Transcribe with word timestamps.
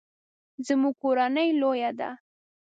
زموږ 0.67 0.93
کورنۍ 1.03 1.49
لویه 1.61 1.91
ده 1.99 2.09